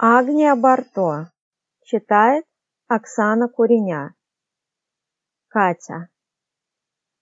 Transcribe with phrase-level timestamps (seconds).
[0.00, 1.32] Агния Барто.
[1.82, 2.44] Читает
[2.86, 4.14] Оксана Куреня.
[5.48, 6.08] Катя.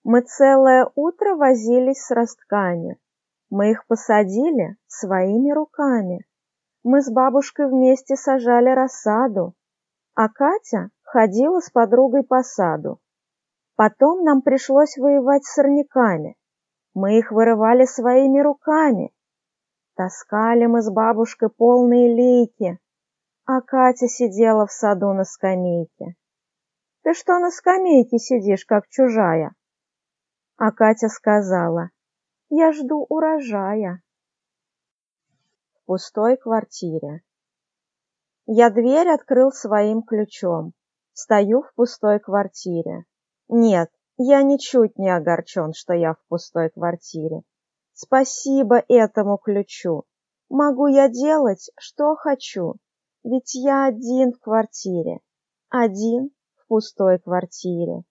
[0.04, 2.98] Мы целое утро возились с ростками.
[3.48, 6.26] Мы их посадили своими руками.
[6.84, 9.54] Мы с бабушкой вместе сажали рассаду,
[10.14, 13.00] а Катя ходила с подругой по саду.
[13.74, 16.36] Потом нам пришлось воевать с сорняками.
[16.92, 19.14] Мы их вырывали своими руками.
[19.96, 22.78] Таскали мы с бабушкой полные лейки,
[23.46, 26.16] а Катя сидела в саду на скамейке.
[27.02, 29.54] «Ты что на скамейке сидишь, как чужая?»
[30.58, 31.90] А Катя сказала,
[32.50, 34.02] «Я жду урожая».
[35.72, 37.22] В пустой квартире.
[38.44, 40.74] Я дверь открыл своим ключом.
[41.14, 43.06] Стою в пустой квартире.
[43.48, 47.44] Нет, я ничуть не огорчен, что я в пустой квартире.
[47.98, 50.04] Спасибо этому ключу.
[50.50, 52.74] Могу я делать, что хочу,
[53.24, 55.20] ведь я один в квартире,
[55.70, 58.02] один в пустой квартире.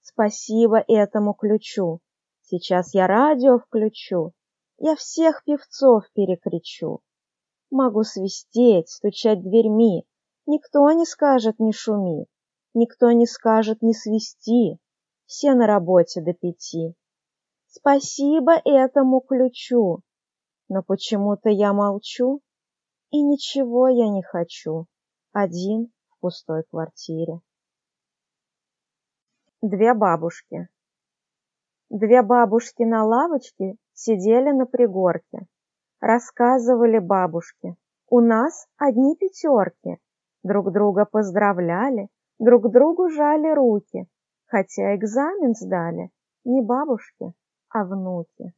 [0.00, 1.98] Спасибо этому ключу.
[2.42, 4.30] Сейчас я радио включу,
[4.78, 7.00] я всех певцов перекричу.
[7.68, 10.06] Могу свистеть, стучать дверьми,
[10.46, 12.26] никто не скажет «не шуми»,
[12.74, 14.78] никто не скажет «не свисти»,
[15.24, 16.94] все на работе до пяти.
[17.78, 20.00] Спасибо этому ключу.
[20.68, 22.40] Но почему-то я молчу,
[23.10, 24.86] и ничего я не хочу,
[25.32, 27.40] один в пустой квартире.
[29.60, 30.68] Две бабушки.
[31.90, 35.46] Две бабушки на лавочке сидели на пригорке.
[36.00, 37.76] Рассказывали бабушке,
[38.08, 39.98] у нас одни пятерки.
[40.42, 44.08] Друг друга поздравляли, друг другу жали руки,
[44.46, 46.10] хотя экзамен сдали
[46.44, 47.34] не бабушки,
[47.70, 48.52] а внуки.